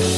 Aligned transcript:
Hello 0.00 0.16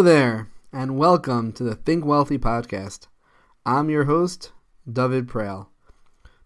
there, 0.00 0.48
and 0.72 0.96
welcome 0.96 1.52
to 1.52 1.62
the 1.62 1.74
Think 1.74 2.06
Wealthy 2.06 2.38
podcast. 2.38 3.08
I'm 3.66 3.90
your 3.90 4.04
host, 4.04 4.52
David 4.90 5.28
Prale. 5.28 5.66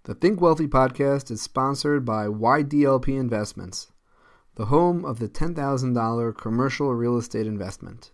The 0.03 0.15
Think 0.15 0.41
Wealthy 0.41 0.67
podcast 0.67 1.31
is 1.31 1.41
sponsored 1.41 2.05
by 2.05 2.27
YDLP 2.27 3.17
Investments, 3.17 3.93
the 4.57 4.67
home 4.67 5.05
of 5.05 5.21
the 5.21 5.29
$10,000 5.29 6.37
commercial 6.37 6.93
real 6.97 7.17
estate 7.17 7.47
investment. 7.47 8.11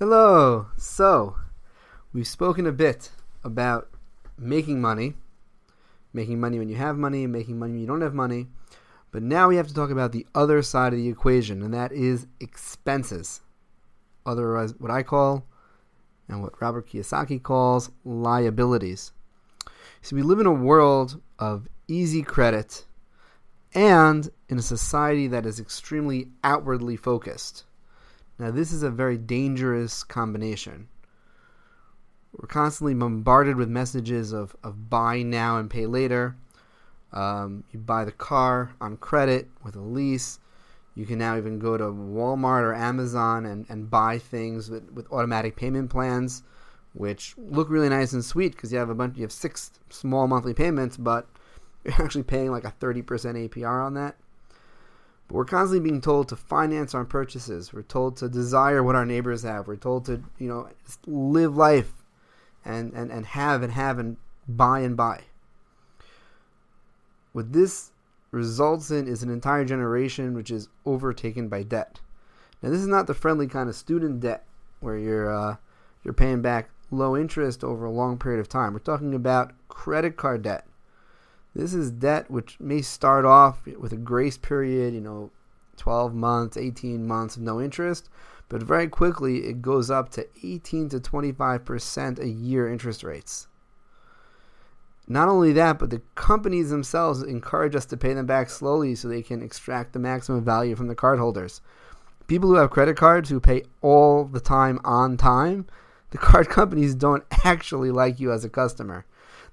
Hello. 0.00 0.66
So, 0.76 1.36
we've 2.12 2.26
spoken 2.26 2.66
a 2.66 2.72
bit 2.72 3.12
about 3.44 3.88
making 4.36 4.80
money, 4.80 5.14
making 6.12 6.40
money 6.40 6.58
when 6.58 6.68
you 6.68 6.74
have 6.74 6.98
money, 6.98 7.22
and 7.22 7.32
making 7.32 7.60
money 7.60 7.74
when 7.74 7.80
you 7.80 7.86
don't 7.86 8.00
have 8.00 8.12
money. 8.12 8.48
But 9.12 9.22
now 9.22 9.46
we 9.46 9.54
have 9.54 9.68
to 9.68 9.74
talk 9.74 9.90
about 9.90 10.10
the 10.10 10.26
other 10.34 10.62
side 10.62 10.92
of 10.92 10.98
the 10.98 11.08
equation, 11.08 11.62
and 11.62 11.72
that 11.74 11.92
is 11.92 12.26
expenses. 12.40 13.40
Otherwise, 14.26 14.74
what 14.78 14.90
I 14.90 15.04
call, 15.04 15.46
and 16.26 16.42
what 16.42 16.60
Robert 16.60 16.88
Kiyosaki 16.88 17.40
calls, 17.40 17.92
liabilities. 18.04 19.12
So 20.02 20.16
we 20.16 20.22
live 20.22 20.40
in 20.40 20.46
a 20.46 20.52
world 20.52 21.20
of 21.38 21.68
easy 21.86 22.22
credit 22.22 22.84
and 23.72 24.28
in 24.48 24.58
a 24.58 24.62
society 24.62 25.28
that 25.28 25.46
is 25.46 25.60
extremely 25.60 26.30
outwardly 26.42 26.96
focused. 26.96 27.64
Now, 28.38 28.50
this 28.50 28.72
is 28.72 28.82
a 28.82 28.90
very 28.90 29.16
dangerous 29.16 30.02
combination. 30.02 30.88
We're 32.32 32.48
constantly 32.48 32.94
bombarded 32.94 33.56
with 33.56 33.68
messages 33.68 34.32
of, 34.32 34.56
of 34.64 34.90
buy 34.90 35.22
now 35.22 35.58
and 35.58 35.70
pay 35.70 35.86
later 35.86 36.36
um, 37.14 37.62
you 37.70 37.78
buy 37.78 38.04
the 38.04 38.12
car 38.12 38.74
on 38.80 38.96
credit 38.96 39.48
with 39.62 39.76
a 39.76 39.80
lease. 39.80 40.40
You 40.96 41.06
can 41.06 41.18
now 41.18 41.36
even 41.36 41.58
go 41.58 41.76
to 41.76 41.84
Walmart 41.84 42.62
or 42.62 42.74
Amazon 42.74 43.46
and, 43.46 43.66
and 43.68 43.88
buy 43.88 44.18
things 44.18 44.68
with, 44.68 44.90
with 44.92 45.10
automatic 45.12 45.56
payment 45.56 45.90
plans, 45.90 46.42
which 46.92 47.34
look 47.38 47.70
really 47.70 47.88
nice 47.88 48.12
and 48.12 48.24
sweet 48.24 48.52
because 48.52 48.72
you 48.72 48.78
have 48.78 48.90
a 48.90 48.94
bunch, 48.94 49.16
you 49.16 49.22
have 49.22 49.32
six 49.32 49.70
small 49.90 50.26
monthly 50.26 50.54
payments, 50.54 50.96
but 50.96 51.26
you're 51.84 52.02
actually 52.02 52.24
paying 52.24 52.50
like 52.50 52.64
a 52.64 52.74
30% 52.80 53.04
APR 53.04 53.84
on 53.84 53.94
that. 53.94 54.16
But 55.28 55.34
we're 55.34 55.44
constantly 55.44 55.88
being 55.88 56.00
told 56.00 56.28
to 56.28 56.36
finance 56.36 56.94
our 56.94 57.04
purchases. 57.04 57.72
We're 57.72 57.82
told 57.82 58.16
to 58.18 58.28
desire 58.28 58.82
what 58.82 58.96
our 58.96 59.06
neighbors 59.06 59.42
have. 59.42 59.66
We're 59.66 59.76
told 59.76 60.04
to, 60.06 60.22
you 60.38 60.48
know, 60.48 60.68
live 61.06 61.56
life 61.56 61.92
and, 62.64 62.92
and, 62.92 63.10
and 63.10 63.26
have 63.26 63.62
and 63.62 63.72
have 63.72 63.98
and 63.98 64.16
buy 64.46 64.80
and 64.80 64.96
buy. 64.96 65.22
What 67.32 67.52
this 67.52 67.90
results 68.30 68.90
in 68.90 69.08
is 69.08 69.22
an 69.22 69.30
entire 69.30 69.64
generation 69.64 70.34
which 70.34 70.50
is 70.50 70.68
overtaken 70.84 71.48
by 71.48 71.62
debt. 71.62 72.00
Now, 72.62 72.70
this 72.70 72.80
is 72.80 72.86
not 72.86 73.06
the 73.06 73.14
friendly 73.14 73.46
kind 73.46 73.68
of 73.68 73.74
student 73.74 74.20
debt 74.20 74.44
where 74.80 74.98
you're 74.98 75.32
uh, 75.34 75.56
you're 76.02 76.14
paying 76.14 76.42
back 76.42 76.70
low 76.90 77.16
interest 77.16 77.64
over 77.64 77.84
a 77.84 77.90
long 77.90 78.18
period 78.18 78.40
of 78.40 78.48
time. 78.48 78.72
We're 78.72 78.78
talking 78.80 79.14
about 79.14 79.52
credit 79.68 80.16
card 80.16 80.42
debt. 80.42 80.66
This 81.54 81.72
is 81.72 81.90
debt 81.90 82.30
which 82.30 82.58
may 82.58 82.82
start 82.82 83.24
off 83.24 83.64
with 83.78 83.92
a 83.92 83.96
grace 83.96 84.36
period, 84.36 84.92
you 84.92 85.00
know, 85.00 85.30
12 85.76 86.14
months, 86.14 86.56
18 86.56 87.06
months 87.06 87.36
of 87.36 87.42
no 87.42 87.60
interest, 87.60 88.08
but 88.48 88.62
very 88.62 88.88
quickly 88.88 89.46
it 89.46 89.62
goes 89.62 89.90
up 89.90 90.10
to 90.10 90.26
18 90.42 90.88
to 90.90 91.00
25% 91.00 92.18
a 92.18 92.28
year 92.28 92.68
interest 92.68 93.02
rates. 93.02 93.48
Not 95.06 95.28
only 95.28 95.52
that, 95.52 95.78
but 95.78 95.90
the 95.90 96.00
companies 96.14 96.70
themselves 96.70 97.22
encourage 97.22 97.76
us 97.76 97.84
to 97.86 97.96
pay 97.96 98.14
them 98.14 98.26
back 98.26 98.48
slowly 98.48 98.94
so 98.94 99.06
they 99.06 99.22
can 99.22 99.42
extract 99.42 99.92
the 99.92 99.98
maximum 99.98 100.44
value 100.44 100.74
from 100.74 100.88
the 100.88 100.96
cardholders. 100.96 101.60
People 102.26 102.48
who 102.48 102.56
have 102.56 102.70
credit 102.70 102.96
cards 102.96 103.28
who 103.28 103.38
pay 103.38 103.64
all 103.82 104.24
the 104.24 104.40
time 104.40 104.80
on 104.82 105.18
time, 105.18 105.66
the 106.10 106.18
card 106.18 106.48
companies 106.48 106.94
don't 106.94 107.24
actually 107.44 107.90
like 107.90 108.18
you 108.18 108.32
as 108.32 108.44
a 108.44 108.48
customer. 108.48 109.04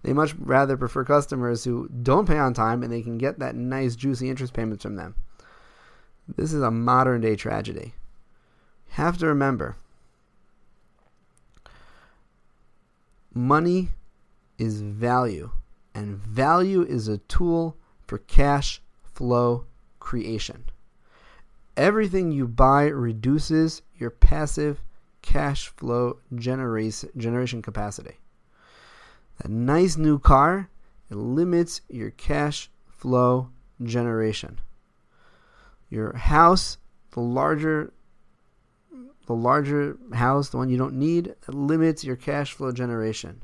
They 0.04 0.14
much 0.14 0.34
rather 0.40 0.78
prefer 0.78 1.04
customers 1.04 1.64
who 1.64 1.88
don't 1.90 2.28
pay 2.28 2.38
on 2.38 2.54
time 2.54 2.84
and 2.84 2.92
they 2.92 3.02
can 3.02 3.18
get 3.18 3.40
that 3.40 3.56
nice 3.56 3.96
juicy 3.96 4.30
interest 4.30 4.54
payments 4.54 4.84
from 4.84 4.96
them. 4.96 5.16
This 6.28 6.54
is 6.54 6.62
a 6.62 6.72
modern 6.72 7.22
day 7.22 7.36
tragedy. 7.36 7.94
Have 8.90 9.18
to 9.20 9.28
remember 9.28 9.76
money 13.34 13.90
is 14.58 14.82
value, 14.82 15.52
and 15.96 16.18
value 16.18 16.84
is 16.84 17.08
a 17.08 17.18
tool 17.18 17.78
for 18.06 18.18
cash 18.20 18.82
flow 19.04 19.66
creation. 20.00 20.66
Everything 21.78 22.32
you 22.32 22.48
buy 22.48 22.88
reduces 22.88 23.82
your 23.96 24.10
passive 24.10 24.82
cash 25.22 25.70
flow 25.70 26.20
generation 26.36 27.62
capacity. 27.62 28.18
A 29.44 29.48
nice 29.48 29.98
new 29.98 30.20
car 30.20 30.70
it 31.10 31.16
limits 31.16 31.82
your 31.90 32.12
cash 32.12 32.70
flow 32.88 33.50
generation. 33.84 34.60
Your 35.90 36.16
house, 36.16 36.78
the 37.12 37.20
larger 37.20 37.92
the 39.28 39.34
larger 39.34 39.98
house, 40.14 40.50
the 40.50 40.58
one 40.58 40.70
you 40.70 40.78
don't 40.78 40.96
need, 40.96 41.28
it 41.28 41.54
limits 41.54 42.04
your 42.04 42.16
cash 42.16 42.54
flow 42.54 42.72
generation 42.72 43.44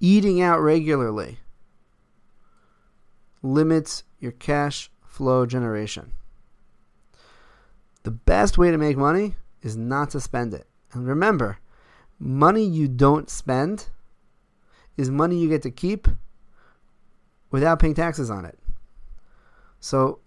eating 0.00 0.40
out 0.40 0.60
regularly 0.60 1.38
limits 3.42 4.04
your 4.18 4.32
cash 4.32 4.90
flow 5.04 5.46
generation. 5.46 6.12
The 8.02 8.10
best 8.10 8.58
way 8.58 8.70
to 8.70 8.78
make 8.78 8.96
money 8.96 9.36
is 9.62 9.76
not 9.76 10.10
to 10.10 10.20
spend 10.20 10.54
it. 10.54 10.66
And 10.92 11.06
remember, 11.06 11.58
money 12.18 12.64
you 12.64 12.88
don't 12.88 13.28
spend 13.28 13.88
is 14.98 15.10
money 15.10 15.38
you 15.38 15.48
get 15.48 15.62
to 15.62 15.70
keep 15.70 16.08
without 17.50 17.78
paying 17.78 17.94
taxes 17.94 18.30
on 18.30 18.44
it. 18.44 18.58
So, 19.80 20.18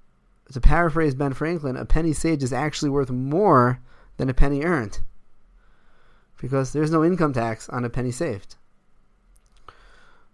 to 0.52 0.60
paraphrase 0.60 1.14
Ben 1.14 1.34
Franklin, 1.34 1.78
a 1.78 1.86
penny 1.86 2.14
saved 2.14 2.42
is 2.42 2.52
actually 2.52 2.90
worth 2.90 3.12
more 3.12 3.80
than 4.18 4.30
a 4.30 4.34
penny 4.34 4.64
earned 4.64 5.00
because 6.40 6.74
there's 6.74 6.92
no 6.92 7.04
income 7.04 7.34
tax 7.34 7.70
on 7.70 7.86
a 7.86 7.90
penny 7.90 8.12
saved. 8.12 8.56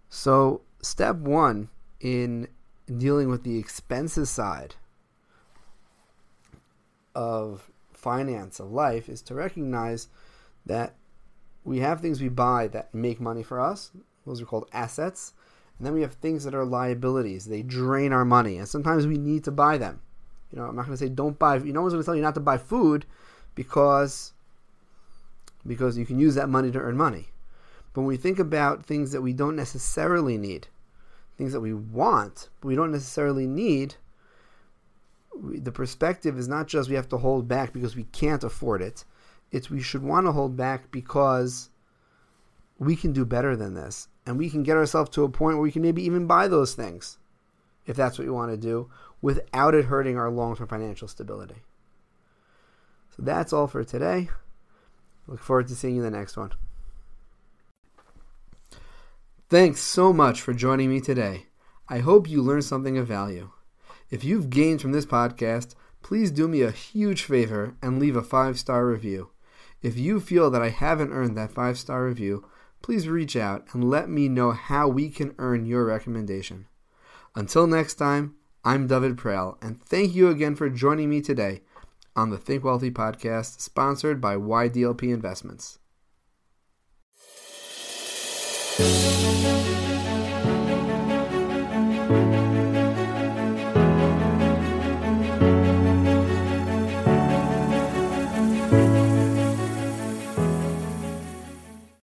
So, 0.08 0.62
step 0.80 1.16
one 1.16 1.68
in 2.00 2.48
dealing 2.96 3.28
with 3.28 3.42
the 3.42 3.58
expenses 3.58 4.30
side 4.30 4.76
of 7.14 7.70
finance, 7.92 8.60
of 8.60 8.70
life, 8.70 9.08
is 9.08 9.20
to 9.22 9.34
recognize 9.34 10.08
that 10.64 10.94
we 11.64 11.80
have 11.80 12.00
things 12.00 12.22
we 12.22 12.28
buy 12.28 12.68
that 12.68 12.94
make 12.94 13.20
money 13.20 13.42
for 13.42 13.60
us. 13.60 13.90
Those 14.28 14.40
are 14.40 14.46
called 14.46 14.68
assets. 14.72 15.32
And 15.78 15.86
then 15.86 15.94
we 15.94 16.02
have 16.02 16.14
things 16.14 16.44
that 16.44 16.54
are 16.54 16.64
liabilities. 16.64 17.46
They 17.46 17.62
drain 17.62 18.12
our 18.12 18.24
money. 18.24 18.58
And 18.58 18.68
sometimes 18.68 19.06
we 19.06 19.16
need 19.16 19.44
to 19.44 19.50
buy 19.50 19.78
them. 19.78 20.00
You 20.52 20.58
know, 20.58 20.66
I'm 20.66 20.76
not 20.76 20.86
going 20.86 20.96
to 20.96 21.04
say 21.04 21.08
don't 21.08 21.38
buy. 21.38 21.56
You 21.56 21.72
know, 21.72 21.82
one's 21.82 21.92
going 21.92 22.02
to 22.02 22.06
tell 22.06 22.16
you 22.16 22.22
not 22.22 22.34
to 22.34 22.40
buy 22.40 22.58
food 22.58 23.06
because 23.54 24.32
because 25.66 25.98
you 25.98 26.06
can 26.06 26.18
use 26.18 26.34
that 26.34 26.48
money 26.48 26.70
to 26.70 26.78
earn 26.78 26.96
money. 26.96 27.28
But 27.92 28.02
when 28.02 28.08
we 28.08 28.16
think 28.16 28.38
about 28.38 28.86
things 28.86 29.12
that 29.12 29.20
we 29.20 29.32
don't 29.32 29.56
necessarily 29.56 30.38
need, 30.38 30.68
things 31.36 31.52
that 31.52 31.60
we 31.60 31.74
want, 31.74 32.48
but 32.60 32.68
we 32.68 32.76
don't 32.76 32.92
necessarily 32.92 33.46
need, 33.46 33.96
the 35.34 35.72
perspective 35.72 36.38
is 36.38 36.48
not 36.48 36.66
just 36.66 36.88
we 36.88 36.96
have 36.96 37.08
to 37.10 37.18
hold 37.18 37.48
back 37.48 37.72
because 37.72 37.96
we 37.96 38.04
can't 38.04 38.44
afford 38.44 38.82
it. 38.82 39.04
It's 39.50 39.70
we 39.70 39.82
should 39.82 40.02
want 40.02 40.26
to 40.26 40.32
hold 40.32 40.56
back 40.56 40.90
because 40.90 41.70
we 42.78 42.96
can 42.96 43.12
do 43.12 43.24
better 43.24 43.56
than 43.56 43.74
this. 43.74 44.08
And 44.26 44.38
we 44.38 44.50
can 44.50 44.62
get 44.62 44.76
ourselves 44.76 45.10
to 45.10 45.24
a 45.24 45.28
point 45.28 45.56
where 45.56 45.62
we 45.62 45.72
can 45.72 45.82
maybe 45.82 46.02
even 46.04 46.26
buy 46.26 46.48
those 46.48 46.74
things, 46.74 47.18
if 47.86 47.96
that's 47.96 48.18
what 48.18 48.26
we 48.26 48.30
want 48.30 48.50
to 48.50 48.56
do, 48.56 48.90
without 49.22 49.74
it 49.74 49.86
hurting 49.86 50.16
our 50.16 50.30
long 50.30 50.56
term 50.56 50.68
financial 50.68 51.08
stability. 51.08 51.62
So 53.16 53.22
that's 53.22 53.52
all 53.52 53.66
for 53.66 53.84
today. 53.84 54.28
Look 55.26 55.40
forward 55.40 55.68
to 55.68 55.74
seeing 55.74 55.96
you 55.96 56.04
in 56.04 56.12
the 56.12 56.18
next 56.18 56.36
one. 56.36 56.52
Thanks 59.50 59.80
so 59.80 60.12
much 60.12 60.42
for 60.42 60.52
joining 60.52 60.90
me 60.90 61.00
today. 61.00 61.46
I 61.88 62.00
hope 62.00 62.28
you 62.28 62.42
learned 62.42 62.64
something 62.64 62.98
of 62.98 63.06
value. 63.06 63.50
If 64.10 64.22
you've 64.22 64.50
gained 64.50 64.82
from 64.82 64.92
this 64.92 65.06
podcast, 65.06 65.74
please 66.02 66.30
do 66.30 66.46
me 66.48 66.60
a 66.60 66.70
huge 66.70 67.22
favor 67.22 67.74
and 67.82 67.98
leave 67.98 68.14
a 68.14 68.22
five 68.22 68.58
star 68.58 68.86
review. 68.86 69.30
If 69.80 69.96
you 69.96 70.20
feel 70.20 70.50
that 70.50 70.62
I 70.62 70.68
haven't 70.68 71.12
earned 71.12 71.36
that 71.36 71.52
five 71.52 71.78
star 71.78 72.04
review, 72.04 72.44
please 72.82 73.08
reach 73.08 73.36
out 73.36 73.66
and 73.72 73.88
let 73.88 74.08
me 74.08 74.28
know 74.28 74.52
how 74.52 74.88
we 74.88 75.10
can 75.10 75.34
earn 75.38 75.66
your 75.66 75.84
recommendation. 75.84 76.66
Until 77.34 77.66
next 77.66 77.94
time, 77.94 78.34
I'm 78.64 78.86
David 78.86 79.16
Prale, 79.16 79.56
and 79.62 79.82
thank 79.82 80.14
you 80.14 80.28
again 80.28 80.56
for 80.56 80.68
joining 80.68 81.08
me 81.08 81.20
today 81.20 81.62
on 82.16 82.30
the 82.30 82.38
Think 82.38 82.64
Wealthy 82.64 82.90
podcast, 82.90 83.60
sponsored 83.60 84.20
by 84.20 84.34
YDLP 84.36 85.04
Investments. 85.04 85.78